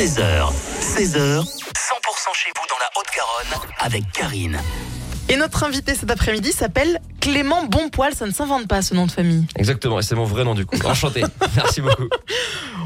[0.00, 0.16] 16h,
[0.80, 1.44] 16h, 100%
[2.32, 4.58] chez vous dans la Haute-Garonne avec Karine.
[5.28, 8.14] Et notre invité cet après-midi s'appelle Clément Bonpoil.
[8.14, 9.46] Ça ne s'invente pas ce nom de famille.
[9.56, 10.78] Exactement, et c'est mon vrai nom du coup.
[10.86, 11.22] Enchanté.
[11.54, 12.08] Merci beaucoup.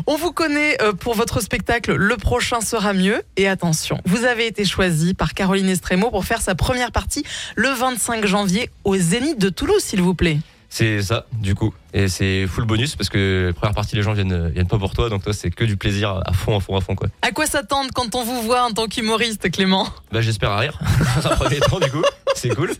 [0.09, 3.23] On vous connaît euh, pour votre spectacle Le prochain sera mieux.
[3.37, 7.25] Et attention, vous avez été choisi par Caroline Estremo pour faire sa première partie
[7.55, 10.39] le 25 janvier au Zénith de Toulouse, s'il vous plaît.
[10.75, 11.73] C'est ça, du coup.
[11.93, 14.93] Et c'est full bonus parce que la première partie, les gens viennent, viennent pas pour
[14.93, 17.07] toi, donc toi, c'est que du plaisir à fond, à fond, à fond, quoi.
[17.23, 19.87] À quoi s'attendre quand on vous voit en tant qu'humoriste, Clément?
[20.11, 20.81] Bah, j'espère à rire.
[21.25, 22.03] Un premier temps, du coup.
[22.35, 22.73] C'est cool.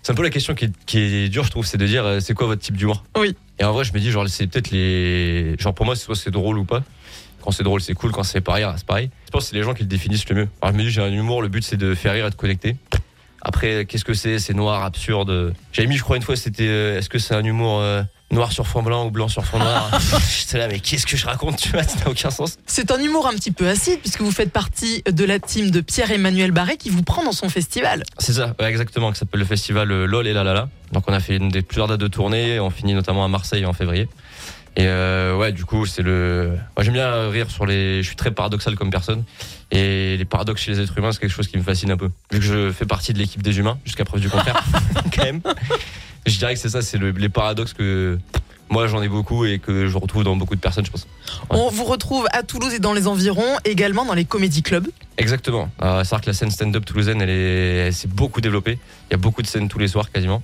[0.00, 2.06] C'est un peu la question qui est, qui est dure, je trouve, c'est de dire,
[2.06, 3.02] euh, c'est quoi votre type d'humour?
[3.18, 3.34] Oui.
[3.58, 5.56] Et en vrai, je me dis, genre, c'est peut-être les.
[5.58, 6.84] Genre, pour moi, soit c'est drôle ou pas.
[7.42, 8.12] Quand c'est drôle, c'est cool.
[8.12, 9.10] Quand c'est pas rire, c'est pareil.
[9.26, 10.48] Je pense que c'est les gens qui le définissent le mieux.
[10.62, 12.36] Alors, je me dis, j'ai un humour, le but, c'est de faire rire et de
[12.36, 12.76] connecter.
[13.42, 15.54] Après, qu'est-ce que c'est C'est noir, absurde.
[15.72, 18.50] J'avais mis, je crois, une fois, c'était euh, est-ce que c'est un humour euh, noir
[18.52, 19.90] sur fond blanc ou blanc sur fond noir?
[20.38, 22.56] J'étais là, mais qu'est-ce que je raconte Tu vois, ça n'a aucun sens.
[22.66, 25.80] C'est un humour un petit peu acide puisque vous faites partie de la team de
[25.80, 28.02] Pierre-Emmanuel Barré qui vous prend dans son festival.
[28.18, 30.68] C'est ça, ouais, exactement, qui s'appelle le festival euh, LOL et la la la.
[30.92, 32.58] Donc, on a fait une des plusieurs dates de tournée.
[32.58, 34.08] On finit notamment à Marseille en février.
[34.78, 36.52] Et euh, ouais, du coup, c'est le.
[36.76, 38.00] Moi, j'aime bien rire sur les.
[38.00, 39.24] Je suis très paradoxal comme personne.
[39.72, 42.10] Et les paradoxes chez les êtres humains, c'est quelque chose qui me fascine un peu.
[42.30, 44.62] Vu que je fais partie de l'équipe des humains, jusqu'à preuve du contraire,
[45.14, 45.40] quand même.
[46.26, 48.18] Je dirais que c'est ça, c'est le- les paradoxes que
[48.70, 51.06] moi j'en ai beaucoup et que je retrouve dans beaucoup de personnes, je pense.
[51.50, 51.56] Ouais.
[51.58, 54.86] On vous retrouve à Toulouse et dans les environs, également dans les comédie clubs.
[55.16, 55.70] Exactement.
[55.82, 58.78] Euh, c'est vrai que la scène stand-up toulousaine, elle est, elle s'est beaucoup développée.
[59.10, 60.42] Il y a beaucoup de scènes tous les soirs quasiment.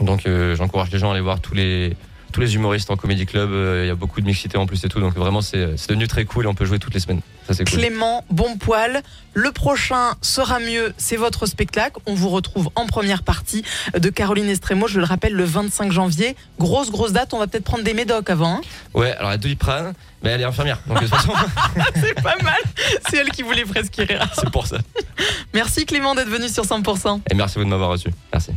[0.00, 1.96] Donc euh, j'encourage les gens à aller voir tous les
[2.32, 3.50] tous les humoristes en comédie club.
[3.52, 5.00] Euh, Il y a beaucoup de mixité en plus et tout.
[5.00, 7.20] Donc vraiment c'est devenu très cool et on peut jouer toutes les semaines.
[7.46, 7.78] Ça c'est cool.
[7.78, 9.02] Clément Bonpoil.
[9.34, 12.00] Le prochain sera mieux, c'est votre spectacle.
[12.06, 13.62] On vous retrouve en première partie
[13.96, 16.34] de Caroline Estremo, je le rappelle, le 25 janvier.
[16.58, 18.56] Grosse, grosse date, on va peut-être prendre des médocs avant.
[18.56, 18.60] hein.
[18.94, 19.12] Ouais.
[19.16, 20.80] Alors la Doliprane, mais elle est infirmière.
[20.88, 21.32] Donc de toute façon
[21.94, 22.58] C'est pas mal.
[23.08, 24.28] C'est elle qui voulait prescrire.
[24.34, 24.78] c'est pour ça.
[25.54, 27.20] Merci Clément d'être venu sur 100%.
[27.30, 28.08] Et merci vous de m'avoir reçu.
[28.32, 28.50] Merci.